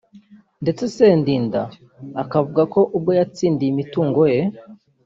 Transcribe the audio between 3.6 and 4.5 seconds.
imitungo ye